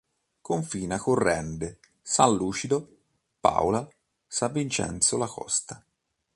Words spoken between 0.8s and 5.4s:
con Rende, San Lucido, Paola, San Vincenzo La